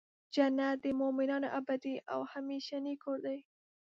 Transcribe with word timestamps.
جنت 0.33 0.75
د 0.83 0.85
مؤمنانو 1.01 1.47
ابدې 1.59 1.95
او 2.13 2.19
همیشنی 2.33 2.95
کور 3.03 3.17
دی. 3.25 3.39